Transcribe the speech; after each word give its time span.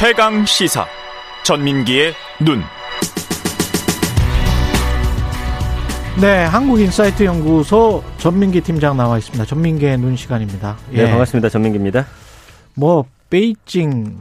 최강 0.00 0.46
시사 0.46 0.86
전민기의 1.42 2.14
눈. 2.40 2.62
네, 6.18 6.44
한국인사이트 6.44 7.22
연구소 7.24 8.02
전민기 8.16 8.62
팀장 8.62 8.96
나와 8.96 9.18
있습니다. 9.18 9.44
전민기의 9.44 9.98
눈 9.98 10.16
시간입니다. 10.16 10.78
예. 10.94 11.04
네, 11.04 11.10
반갑습니다. 11.10 11.50
전민기입니다. 11.50 12.06
뭐 12.76 13.04
베이징 13.28 14.16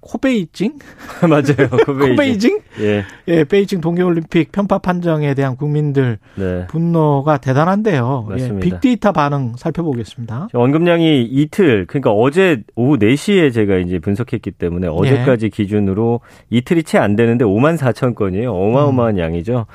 코베이징? 0.00 0.72
맞아요. 1.28 1.68
코베이징. 1.86 2.10
코베이징? 2.16 2.58
예. 2.80 3.04
예, 3.28 3.44
베이징 3.44 3.80
동계올림픽 3.80 4.52
편파 4.52 4.78
판정에 4.78 5.34
대한 5.34 5.56
국민들 5.56 6.18
네. 6.36 6.66
분노가 6.68 7.38
대단한데요. 7.38 8.26
예, 8.28 8.32
맞습니다. 8.32 8.66
예, 8.66 8.70
빅데이터 8.70 9.12
반응 9.12 9.54
살펴보겠습니다. 9.56 10.48
언급량이 10.52 11.24
이틀, 11.24 11.86
그러니까 11.86 12.10
어제 12.12 12.62
오후 12.76 12.96
4시에 12.98 13.52
제가 13.52 13.76
이제 13.78 13.98
분석했기 13.98 14.52
때문에 14.52 14.86
어제까지 14.88 15.46
예. 15.46 15.48
기준으로 15.50 16.20
이틀이 16.50 16.82
채 16.84 16.98
안 16.98 17.14
되는데 17.16 17.44
5만 17.44 17.76
4천 17.78 18.14
건이에요. 18.14 18.52
어마어마한 18.52 19.14
음. 19.16 19.18
양이죠. 19.20 19.66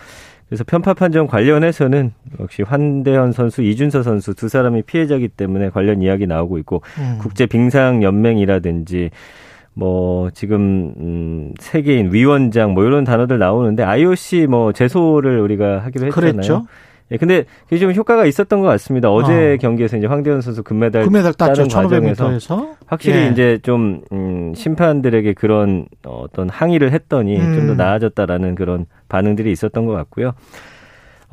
그래서 0.50 0.64
편파 0.66 0.94
판정 0.94 1.26
관련해서는 1.26 2.12
역시 2.40 2.62
환대현 2.62 3.31
선수, 3.31 3.64
이준서 3.64 4.03
선수 4.03 4.36
두 4.36 4.50
사람이 4.50 4.84
피해자기 4.84 5.28
때문에 5.28 5.70
관련 5.70 6.02
이야기 6.02 6.28
나오고 6.28 6.58
있고 6.59 6.81
음. 7.00 7.17
국제 7.20 7.45
빙상 7.48 8.03
연맹이라든지 8.03 9.09
뭐 9.73 10.30
지금 10.32 10.94
음 10.98 11.54
세계인 11.59 12.14
위원장 12.14 12.73
뭐 12.73 12.84
이런 12.86 13.04
단어들 13.04 13.40
나오는데 13.40 13.84
IOC 13.84 14.48
뭐 14.48 14.72
제소를 14.72 15.40
우리가 15.40 15.80
하기로 15.80 16.08
했잖아요. 16.08 16.31
그랬죠. 16.31 16.66
예, 17.12 17.18
근데 17.18 17.45
그게 17.66 17.78
좀 17.78 17.94
효과가 17.94 18.26
있었던 18.26 18.62
것 18.62 18.67
같습니다. 18.67 19.12
어제 19.12 19.54
어. 19.54 19.58
경기에서 19.58 19.98
이제 19.98 20.08
황대현 20.08 20.41
선수 20.41 20.64
금메달, 20.64 21.04
금메달 21.04 21.34
따는 21.34 21.67
과정에서 21.67 22.31
확실히 22.88 23.20
예. 23.20 23.30
이제 23.30 23.59
좀 23.62 24.02
음, 24.12 24.53
심판들에게 24.56 25.33
그런 25.33 25.86
어떤 26.05 26.50
항의를 26.50 26.92
했더니 26.92 27.38
음. 27.38 27.55
좀더 27.55 27.76
나아졌다라는 27.76 28.55
그런 28.55 28.86
반응들이 29.09 29.52
있었던 29.52 29.86
것 29.86 29.94
같고요. 29.94 30.33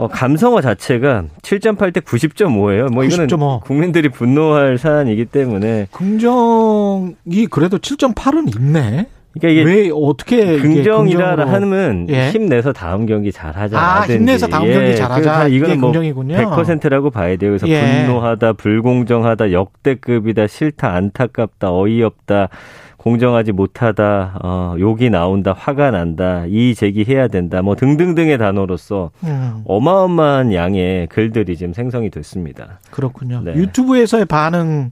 어, 0.01 0.09
감성어 0.09 0.62
자체가 0.62 1.25
7.8대 1.43 2.01
90.5예요. 2.01 2.91
뭐 2.91 3.05
90.5. 3.05 3.27
이거는 3.27 3.61
국민들이 3.61 4.09
분노할 4.09 4.79
사안이기 4.79 5.27
때문에 5.27 5.89
긍정이 5.93 7.47
그래도 7.51 7.77
7.8은 7.79 8.56
있네. 8.56 9.09
그러니까 9.33 9.48
이게 9.48 9.62
왜 9.62 9.91
어떻게 9.95 10.59
긍정이라 10.59 11.47
하면 11.47 12.06
예. 12.11 12.31
힘내서 12.31 12.73
다음 12.73 13.06
경기 13.06 13.31
잘하자. 13.31 13.78
아, 13.78 14.00
힘내서 14.03 14.48
다음 14.48 14.67
예. 14.67 14.72
경기 14.72 14.97
잘하자. 14.97 15.48
이건 15.48 15.78
뭐 15.78 15.92
긍정이군요. 15.92 16.34
100%라고 16.37 17.11
봐야 17.11 17.37
돼요. 17.37 17.50
그래서 17.50 17.69
예. 17.69 18.05
분노하다, 18.06 18.55
불공정하다, 18.55 19.53
역대급이다, 19.53 20.47
싫다, 20.48 20.92
안타깝다, 20.95 21.72
어이없다. 21.72 22.48
공정하지 22.97 23.53
못하다, 23.53 24.41
어, 24.42 24.77
욕이 24.78 25.09
나온다, 25.09 25.55
화가 25.56 25.91
난다, 25.91 26.44
이의 26.47 26.75
제기해야 26.75 27.28
된다, 27.28 27.62
뭐 27.62 27.75
등등등의 27.75 28.37
단어로서 28.37 29.11
음. 29.25 29.62
어마어마한 29.65 30.53
양의 30.53 31.06
글들이 31.06 31.56
지금 31.56 31.72
생성이 31.72 32.11
됐습니다. 32.11 32.78
그렇군요. 32.91 33.41
네. 33.42 33.55
유튜브에서의 33.55 34.27
반응 34.27 34.91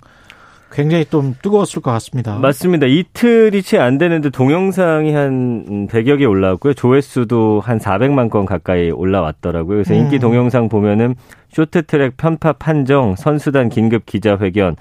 굉장히 0.71 1.05
좀 1.07 1.35
뜨거웠을 1.43 1.81
것 1.83 1.91
같습니다. 1.93 2.39
맞습니다. 2.39 2.87
이틀이 2.87 3.63
채 3.63 3.79
안 3.79 3.97
되는데 3.99 4.31
동영상이 4.31 5.13
한 5.13 5.89
100여 5.89 6.19
개 6.19 6.25
올라왔고요. 6.25 6.75
조회수도 6.75 7.61
한 7.61 7.79
400만 7.79 8.31
건 8.31 8.45
가까이 8.45 8.91
올라왔더라고요. 8.91 9.77
그래서 9.77 9.95
음. 9.95 10.01
인기 10.01 10.19
동영상 10.19 10.69
보면은 10.69 11.15
쇼트트랙 11.51 12.17
편파 12.17 12.55
판정, 12.55 13.17
선수단 13.17 13.69
긴급 13.69 14.05
기자회견, 14.05 14.77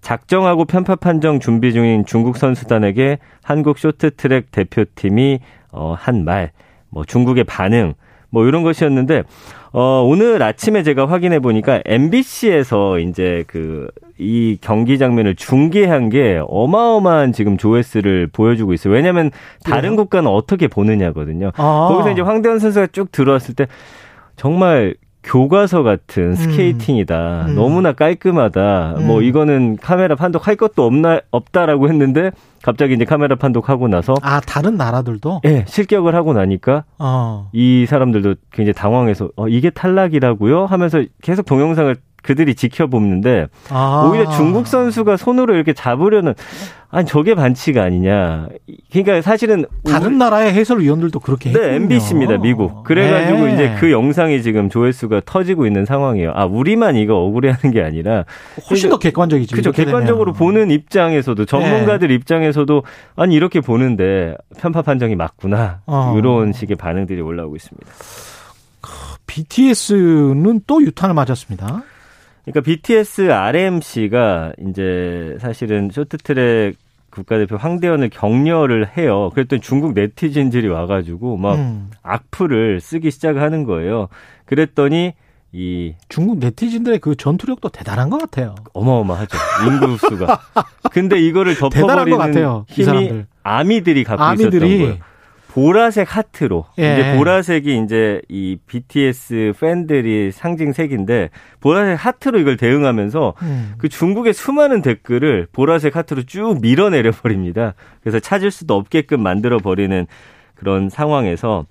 작정하고 0.00 0.66
편파 0.66 0.96
판정 0.96 1.40
준비 1.40 1.72
중인 1.72 2.04
중국 2.04 2.36
선수단에게 2.36 3.18
한국 3.42 3.78
쇼트트랙 3.78 4.50
대표팀이 4.52 5.40
어, 5.72 5.94
한 5.98 6.24
말, 6.24 6.52
뭐 6.90 7.04
중국의 7.04 7.44
반응, 7.44 7.94
뭐 8.34 8.46
이런 8.46 8.62
것이었는데 8.62 9.22
어, 9.72 10.04
오늘 10.06 10.42
아침에 10.42 10.82
제가 10.82 11.06
확인해 11.06 11.38
보니까 11.38 11.80
MBC에서 11.86 12.98
이제 12.98 13.44
그 13.46 13.88
이 14.18 14.58
경기 14.60 14.96
장면을 14.98 15.34
중계한 15.34 16.08
게 16.08 16.40
어마어마한 16.46 17.32
지금 17.32 17.56
조회수를 17.56 18.28
보여주고 18.28 18.72
있어요. 18.72 18.94
왜냐하면 18.94 19.32
다른 19.64 19.90
네. 19.90 19.96
국가는 19.96 20.30
어떻게 20.30 20.68
보느냐거든요. 20.68 21.50
아. 21.56 21.88
거기서 21.90 22.12
이제 22.12 22.22
황대현 22.22 22.60
선수가 22.60 22.88
쭉 22.92 23.10
들어왔을 23.10 23.54
때 23.54 23.66
정말 24.36 24.94
교과서 25.24 25.82
같은 25.82 26.30
음. 26.30 26.34
스케이팅이다. 26.34 27.46
음. 27.48 27.54
너무나 27.54 27.92
깔끔하다. 27.92 28.94
음. 28.98 29.06
뭐 29.06 29.22
이거는 29.22 29.78
카메라 29.80 30.14
판독할 30.14 30.56
것도 30.56 30.84
없나 30.84 31.20
없다라고 31.30 31.88
했는데 31.88 32.30
갑자기 32.62 32.94
이제 32.94 33.04
카메라 33.04 33.34
판독하고 33.34 33.88
나서 33.88 34.14
아 34.22 34.40
다른 34.40 34.76
나라들도 34.76 35.40
예 35.44 35.48
네, 35.48 35.64
실격을 35.66 36.14
하고 36.14 36.32
나니까 36.32 36.84
어. 36.98 37.50
이 37.52 37.84
사람들도 37.86 38.36
굉장히 38.52 38.72
당황해서 38.72 39.30
어 39.36 39.48
이게 39.48 39.68
탈락이라고요 39.70 40.64
하면서 40.64 41.02
계속 41.20 41.44
동영상을 41.44 41.94
그들이 42.24 42.54
지켜보는데 42.54 43.46
아. 43.70 44.08
오히려 44.08 44.30
중국 44.30 44.66
선수가 44.66 45.16
손으로 45.16 45.54
이렇게 45.54 45.72
잡으려는 45.72 46.34
아니 46.90 47.06
저게 47.06 47.34
반칙 47.34 47.76
아니냐. 47.76 48.48
그러니까 48.92 49.20
사실은 49.20 49.64
다른 49.84 50.16
나라의 50.16 50.52
해설위원들도 50.54 51.18
그렇게 51.18 51.50
네, 51.50 51.58
했군요. 51.58 51.74
MBC입니다. 51.74 52.36
미국. 52.38 52.84
그래가지고 52.84 53.46
네. 53.46 53.54
이제 53.54 53.76
그 53.80 53.90
영상이 53.90 54.42
지금 54.42 54.70
조회수가 54.70 55.22
터지고 55.26 55.66
있는 55.66 55.84
상황이에요. 55.84 56.32
아 56.34 56.44
우리만 56.44 56.94
이거 56.94 57.16
억울해하는 57.16 57.72
게 57.74 57.82
아니라 57.82 58.24
훨씬 58.70 58.90
더 58.90 58.98
객관적이죠. 58.98 59.56
그죠. 59.56 59.72
객관적으로 59.72 60.32
되면. 60.32 60.38
보는 60.38 60.70
입장에서도 60.70 61.44
전문가들 61.44 62.08
네. 62.08 62.14
입장에서도 62.14 62.84
아니 63.16 63.34
이렇게 63.34 63.60
보는데 63.60 64.36
편파 64.58 64.82
판정이 64.82 65.16
맞구나 65.16 65.80
어. 65.86 66.14
이런 66.16 66.52
식의 66.52 66.76
반응들이 66.76 67.20
올라오고 67.20 67.56
있습니다. 67.56 67.90
BTS는 69.26 70.60
또 70.66 70.80
유탄을 70.80 71.14
맞았습니다. 71.14 71.82
그러니까 72.44 72.60
BTS 72.60 73.30
RMC가 73.30 74.52
이제 74.68 75.36
사실은 75.40 75.90
쇼트트랙 75.90 76.76
국가대표 77.10 77.56
황대현을 77.56 78.10
격려를 78.10 78.96
해요. 78.96 79.30
그랬더니 79.34 79.62
중국 79.62 79.94
네티즌들이 79.94 80.68
와가지고 80.68 81.36
막 81.36 81.54
음. 81.54 81.90
악플을 82.02 82.80
쓰기 82.80 83.10
시작하는 83.10 83.64
거예요. 83.64 84.08
그랬더니 84.44 85.14
이 85.52 85.94
중국 86.08 86.38
네티즌들의 86.38 86.98
그 86.98 87.14
전투력도 87.14 87.68
대단한 87.68 88.10
것 88.10 88.18
같아요. 88.18 88.56
어마어마하죠. 88.72 89.38
인구 89.68 89.96
수가. 89.98 90.40
근데 90.90 91.20
이거를 91.20 91.54
덮어버리는 91.56 92.64
힘이 92.66 93.24
아미들이 93.44 94.02
갖고 94.02 94.22
아미들이 94.22 94.66
있었던 94.66 94.78
거예요. 94.78 95.13
보라색 95.54 96.16
하트로 96.16 96.66
예. 96.80 96.94
이제 96.94 97.16
보라색이 97.16 97.84
이제 97.84 98.20
이 98.28 98.58
BTS 98.66 99.52
팬들이 99.60 100.32
상징 100.32 100.72
색인데 100.72 101.30
보라색 101.60 102.04
하트로 102.04 102.40
이걸 102.40 102.56
대응하면서 102.56 103.34
음. 103.42 103.74
그 103.78 103.88
중국의 103.88 104.34
수많은 104.34 104.82
댓글을 104.82 105.46
보라색 105.52 105.94
하트로 105.94 106.24
쭉 106.24 106.58
밀어내려 106.60 107.12
버립니다. 107.12 107.74
그래서 108.00 108.18
찾을 108.18 108.50
수도 108.50 108.74
없게끔 108.74 109.22
만들어 109.22 109.58
버리는 109.58 110.08
그런 110.56 110.90
상황에서 110.90 111.66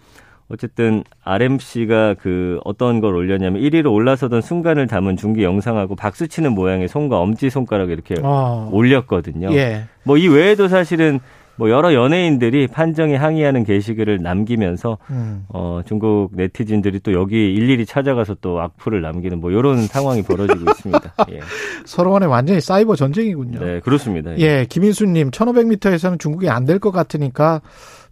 어쨌든 0.47 1.03
RMC가 1.25 2.13
그 2.13 2.61
어떤 2.63 3.01
걸 3.01 3.13
올렸냐면 3.15 3.61
1위로 3.61 3.91
올라서던 3.91 4.41
순간을 4.41 4.87
담은 4.87 5.17
중계 5.17 5.43
영상하고 5.43 5.97
박수 5.97 6.29
치는 6.29 6.53
모양의 6.53 6.87
손과 6.87 7.19
엄지 7.19 7.49
손가락 7.49 7.89
이렇게 7.89 8.15
어. 8.23 8.69
올렸거든요. 8.71 9.53
예. 9.53 9.83
뭐이 10.03 10.29
외에도 10.29 10.69
사실은 10.69 11.19
뭐 11.55 11.69
여러 11.69 11.93
연예인들이 11.93 12.67
판정에 12.67 13.15
항의하는 13.15 13.63
게시글을 13.63 14.21
남기면서 14.21 14.97
음. 15.11 15.45
어 15.49 15.81
중국 15.85 16.29
네티즌들이 16.33 16.99
또 17.01 17.13
여기 17.13 17.53
일일이 17.53 17.85
찾아가서 17.85 18.37
또 18.41 18.59
악플을 18.59 19.01
남기는 19.01 19.39
뭐 19.39 19.51
이런 19.51 19.85
상황이 19.87 20.21
벌어지고 20.23 20.71
있습니다. 20.71 21.13
예. 21.31 21.39
서로 21.85 22.11
간에 22.11 22.25
완전히 22.25 22.59
사이버 22.59 22.95
전쟁이군요. 22.95 23.59
네, 23.59 23.79
그렇습니다. 23.81 24.31
예, 24.39 24.43
예 24.43 24.65
김인수님 24.67 25.31
1,500m에서는 25.31 26.19
중국이 26.19 26.49
안 26.49 26.65
될 26.65 26.79
것 26.79 26.91
같으니까 26.91 27.61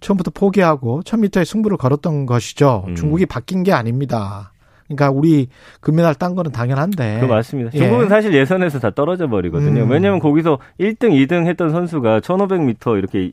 처음부터 0.02 0.32
포기하고 0.32 1.02
1,000m에 1.04 1.44
승부를 1.46 1.78
걸었던 1.78 2.26
것이죠. 2.26 2.86
음. 2.88 2.96
중국이 2.96 3.26
바뀐 3.26 3.64
게 3.64 3.72
아닙니다. 3.74 4.52
그러니까 4.96 5.10
우리 5.10 5.48
금메달 5.80 6.16
딴 6.16 6.36
거는 6.36 6.52
당연한데. 6.52 7.20
그 7.22 7.26
맞습니다. 7.26 7.72
예. 7.74 7.78
중국은 7.78 8.10
사실 8.10 8.34
예선에서 8.34 8.80
다 8.80 8.92
떨어져 8.92 9.28
버리거든요. 9.28 9.84
음. 9.84 9.92
왜냐하면 9.92 10.20
거기서 10.20 10.60
1등, 10.80 11.12
2등 11.12 11.48
했던 11.48 11.72
선수가 11.72 12.22
1500m 12.22 12.98
이렇게 12.98 13.32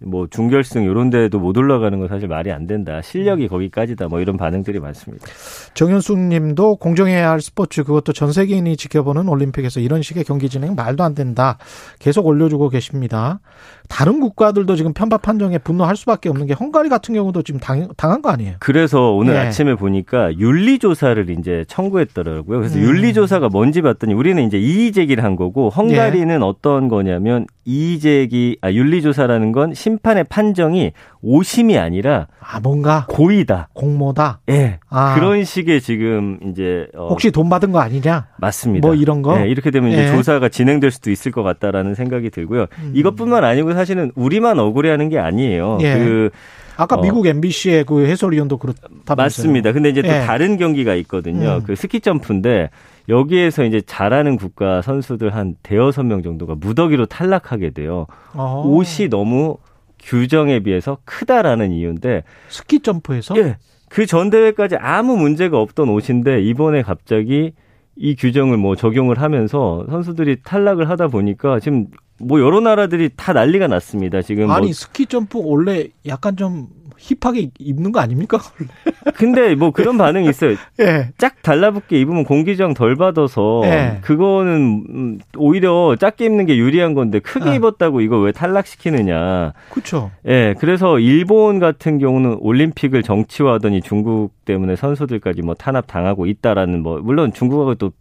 뭐 0.00 0.26
중결승 0.30 0.84
이런 0.84 1.10
데도 1.10 1.40
못 1.40 1.56
올라가는 1.56 1.98
건 1.98 2.08
사실 2.08 2.28
말이 2.28 2.52
안 2.52 2.66
된다. 2.66 3.02
실력이 3.02 3.44
음. 3.44 3.48
거기까지다. 3.48 4.08
뭐 4.08 4.20
이런 4.20 4.36
반응들이 4.36 4.78
많습니다. 4.80 5.26
정현숙 5.74 6.18
님도 6.18 6.76
공정해야 6.76 7.30
할 7.30 7.40
스포츠 7.40 7.82
그것도 7.82 8.12
전 8.12 8.32
세계인이 8.32 8.76
지켜보는 8.76 9.28
올림픽에서 9.28 9.80
이런 9.80 10.02
식의 10.02 10.24
경기 10.24 10.48
진행 10.48 10.74
말도 10.74 11.02
안 11.02 11.14
된다. 11.14 11.58
계속 11.98 12.26
올려주고 12.26 12.68
계십니다. 12.68 13.40
다른 13.88 14.20
국가들도 14.20 14.76
지금 14.76 14.92
편파 14.92 15.18
판정에 15.18 15.58
분노할 15.58 15.96
수밖에 15.96 16.28
없는 16.28 16.46
게 16.46 16.54
헝가리 16.54 16.88
같은 16.88 17.14
경우도 17.14 17.42
지금 17.42 17.58
당, 17.58 17.88
당한 17.96 18.22
거 18.22 18.30
아니에요? 18.30 18.56
그래서 18.60 19.12
오늘 19.12 19.34
네. 19.34 19.40
아침에 19.40 19.74
보니까 19.74 20.36
윤리조 20.36 20.94
사를 20.98 21.30
이제 21.30 21.64
청구했더라고요. 21.68 22.58
그래서 22.58 22.78
음. 22.78 22.84
윤리조사가 22.84 23.48
뭔지 23.48 23.80
봤더니 23.80 24.12
우리는 24.12 24.44
이제 24.46 24.58
이의 24.58 24.92
제기를 24.92 25.24
한 25.24 25.36
거고 25.36 25.70
헝가리는 25.70 26.38
네. 26.38 26.44
어떤 26.44 26.88
거냐면 26.88 27.46
이의제기, 27.68 28.56
아, 28.62 28.72
윤리조사라는 28.72 29.52
건 29.52 29.74
심판의 29.74 30.24
판정이 30.24 30.92
오심이 31.20 31.76
아니라 31.76 32.26
아 32.40 32.60
뭔가 32.60 33.04
고의다. 33.10 33.68
공모다. 33.74 34.40
예. 34.48 34.52
네. 34.52 34.78
아. 34.88 35.14
그런 35.14 35.44
식의 35.44 35.82
지금 35.82 36.38
이제 36.50 36.86
어, 36.96 37.08
혹시 37.08 37.30
돈 37.30 37.50
받은 37.50 37.70
거 37.70 37.80
아니냐? 37.80 38.28
맞습니다. 38.38 38.88
뭐 38.88 38.94
이런 38.94 39.20
거. 39.20 39.36
네, 39.36 39.48
이렇게 39.48 39.70
되면 39.70 39.90
이제 39.90 40.04
예. 40.04 40.16
조사가 40.16 40.48
진행될 40.48 40.90
수도 40.90 41.10
있을 41.10 41.30
것 41.30 41.42
같다라는 41.42 41.94
생각이 41.94 42.30
들고요. 42.30 42.66
음. 42.78 42.92
이것뿐만 42.94 43.44
아니고 43.44 43.74
사실은 43.74 44.12
우리만 44.14 44.58
억울해하는 44.58 45.10
게 45.10 45.18
아니에요. 45.18 45.76
예. 45.82 45.98
그 45.98 46.30
아까 46.78 46.96
어. 46.96 47.02
미국 47.02 47.26
MBC의 47.26 47.84
그 47.84 48.06
해설위원도 48.06 48.56
그렇다 48.56 49.14
맞습니다. 49.14 49.72
근데 49.72 49.90
이제 49.90 50.00
또 50.00 50.08
예. 50.08 50.20
다른 50.20 50.56
경기가 50.56 50.94
있거든요. 50.94 51.56
음. 51.56 51.62
그 51.64 51.76
스키 51.76 52.00
점프인데 52.00 52.70
여기에서 53.08 53.64
이제 53.64 53.80
잘하는 53.80 54.36
국가 54.36 54.82
선수들 54.82 55.34
한 55.34 55.56
대여섯 55.62 56.04
명 56.04 56.22
정도가 56.22 56.54
무더기로 56.56 57.06
탈락하게 57.06 57.70
돼요. 57.70 58.06
어. 58.34 58.62
옷이 58.66 59.08
너무 59.08 59.56
규정에 60.00 60.60
비해서 60.60 60.98
크다라는 61.04 61.72
이유인데 61.72 62.22
스키 62.48 62.80
점프에서 62.80 63.36
예. 63.38 63.56
그 63.88 64.06
전 64.06 64.30
대회까지 64.30 64.76
아무 64.76 65.16
문제가 65.16 65.58
없던 65.58 65.88
옷인데 65.88 66.42
이번에 66.42 66.82
갑자기 66.82 67.52
이 67.96 68.14
규정을 68.14 68.56
뭐 68.58 68.76
적용을 68.76 69.20
하면서 69.20 69.84
선수들이 69.88 70.42
탈락을 70.44 70.88
하다 70.88 71.08
보니까 71.08 71.58
지금 71.58 71.86
뭐 72.20 72.40
여러 72.40 72.60
나라들이 72.60 73.10
다 73.16 73.32
난리가 73.32 73.66
났습니다. 73.66 74.22
지금 74.22 74.50
아니 74.50 74.66
뭐 74.66 74.72
스키 74.72 75.06
점프 75.06 75.40
원래 75.42 75.88
약간 76.06 76.36
좀 76.36 76.68
힙하게 76.98 77.50
입는 77.58 77.92
거 77.92 78.00
아닙니까? 78.00 78.38
근데 79.14 79.54
뭐 79.54 79.70
그런 79.70 79.98
반응이 79.98 80.28
있어요. 80.28 80.56
예. 80.80 81.10
쫙 81.18 81.40
달라붙게 81.42 82.00
입으면 82.00 82.24
공기저항 82.24 82.74
덜 82.74 82.96
받아서 82.96 83.62
예. 83.64 83.98
그거는 84.02 84.84
음, 84.88 85.18
오히려 85.36 85.96
작게 85.98 86.26
입는 86.26 86.46
게 86.46 86.56
유리한 86.56 86.94
건데 86.94 87.18
크게 87.18 87.50
아. 87.50 87.54
입었다고 87.54 88.00
이거 88.00 88.18
왜 88.18 88.32
탈락시키느냐. 88.32 89.52
그렇죠. 89.70 90.10
예. 90.26 90.54
그래서 90.58 90.98
일본 90.98 91.58
같은 91.58 91.98
경우는 91.98 92.38
올림픽을 92.40 93.02
정치화하더니 93.02 93.82
중국 93.82 94.30
때문에 94.44 94.76
선수들까지 94.76 95.42
뭐 95.42 95.54
탄압 95.54 95.86
당하고 95.86 96.26
있다라는 96.26 96.82
뭐 96.82 97.00
물론 97.00 97.32
중국하고 97.32 97.74
또 97.76 97.92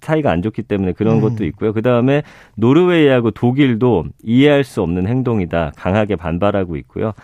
사이가 0.00 0.30
안 0.30 0.42
좋기 0.42 0.62
때문에 0.62 0.92
그런 0.92 1.16
음. 1.16 1.20
것도 1.20 1.44
있고요. 1.46 1.72
그 1.72 1.82
다음에 1.82 2.22
노르웨이하고 2.56 3.30
독일도 3.32 4.04
이해할 4.22 4.64
수 4.64 4.82
없는 4.82 5.06
행동이다. 5.06 5.72
강하게 5.76 6.16
반발하고 6.16 6.76
있고요. 6.76 7.14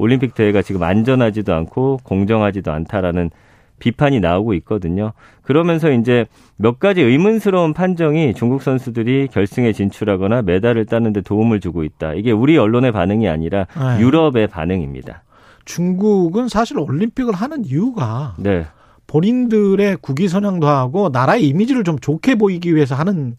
올림픽 0.00 0.34
대회가 0.34 0.62
지금 0.62 0.82
안전하지도 0.82 1.52
않고 1.52 2.00
공정하지도 2.04 2.72
않다라는 2.72 3.30
비판이 3.78 4.20
나오고 4.20 4.54
있거든요. 4.54 5.12
그러면서 5.42 5.90
이제 5.90 6.26
몇 6.56 6.78
가지 6.78 7.02
의문스러운 7.02 7.74
판정이 7.74 8.34
중국 8.34 8.62
선수들이 8.62 9.28
결승에 9.30 9.72
진출하거나 9.72 10.42
메달을 10.42 10.86
따는데 10.86 11.20
도움을 11.22 11.60
주고 11.60 11.84
있다. 11.84 12.14
이게 12.14 12.30
우리 12.30 12.56
언론의 12.56 12.92
반응이 12.92 13.28
아니라 13.28 13.66
네. 13.76 14.00
유럽의 14.00 14.48
반응입니다. 14.48 15.22
중국은 15.64 16.48
사실 16.48 16.78
올림픽을 16.78 17.34
하는 17.34 17.64
이유가 17.64 18.34
네. 18.38 18.66
본인들의 19.06 19.98
국위 20.00 20.28
선양도 20.28 20.66
하고 20.66 21.10
나라의 21.10 21.46
이미지를 21.46 21.84
좀 21.84 21.98
좋게 21.98 22.36
보이기 22.36 22.74
위해서 22.74 22.94
하는 22.94 23.34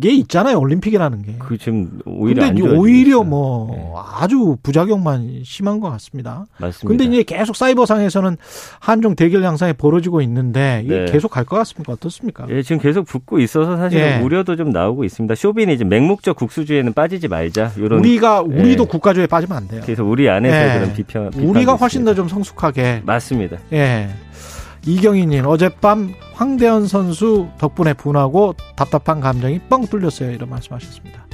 게 0.00 0.10
있잖아요. 0.10 0.58
올림픽이라는 0.58 1.22
게. 1.22 1.34
그 1.38 1.56
지금 1.56 2.00
오히려 2.04 2.46
근데 2.46 2.62
오히려 2.62 3.22
뭐 3.22 3.70
네. 3.74 3.77
아주 4.20 4.56
부작용만 4.62 5.42
심한 5.44 5.80
것 5.80 5.90
같습니다. 5.90 6.46
맞습니다. 6.58 6.88
근데 6.88 7.04
이제 7.04 7.22
계속 7.22 7.56
사이버상에서는 7.56 8.36
한중 8.80 9.14
대결 9.16 9.42
양상이 9.42 9.72
벌어지고 9.72 10.20
있는데 10.22 10.82
이게 10.84 11.04
네. 11.04 11.12
계속 11.12 11.30
갈 11.30 11.44
것 11.44 11.56
같습니까? 11.56 11.92
어떻습니까? 11.94 12.46
예, 12.50 12.62
지금 12.62 12.78
계속 12.80 13.06
붙고 13.06 13.38
있어서 13.40 13.76
사실 13.76 13.98
예. 14.00 14.20
우려도 14.20 14.56
좀 14.56 14.70
나오고 14.70 15.04
있습니다. 15.04 15.34
쇼비니즘 15.34 15.88
맹목적 15.88 16.36
국수주의에는 16.36 16.92
빠지지 16.92 17.28
말자. 17.28 17.72
이런 17.76 18.00
우리가 18.00 18.42
우리도 18.42 18.84
예. 18.84 18.86
국가주의에 18.86 19.26
빠지면 19.26 19.56
안 19.56 19.68
돼요. 19.68 19.80
그래서 19.84 20.04
우리 20.04 20.28
안에서 20.28 20.56
예. 20.56 20.78
그런 20.80 20.92
비평 20.94 21.30
우리가 21.36 21.74
훨씬 21.74 22.04
더 22.04 22.14
좀 22.14 22.28
성숙하게 22.28 23.02
맞습니다. 23.06 23.58
예. 23.72 24.08
이경희님 24.86 25.46
어젯밤 25.46 26.14
황대현 26.34 26.86
선수 26.86 27.48
덕분에 27.58 27.92
분하고 27.94 28.54
답답한 28.76 29.20
감정이 29.20 29.58
뻥 29.68 29.86
뚫렸어요. 29.86 30.30
이런 30.32 30.48
말씀하셨습니다. 30.50 31.27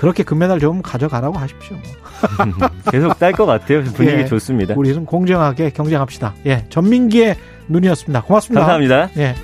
그렇게 0.00 0.22
금메달 0.22 0.60
좀 0.60 0.80
가져가라고 0.80 1.36
하십시오. 1.36 1.76
뭐. 1.76 2.68
계속 2.90 3.18
딸 3.18 3.32
것 3.32 3.44
같아요. 3.44 3.84
분위기 3.84 4.16
예, 4.16 4.24
좋습니다. 4.24 4.72
우리 4.74 4.94
좀 4.94 5.04
공정하게 5.04 5.68
경쟁합시다. 5.68 6.32
예, 6.46 6.64
전민기의 6.70 7.36
눈이었습니다. 7.68 8.22
고맙습니다. 8.22 8.60
감사합니다. 8.60 9.10
예. 9.18 9.34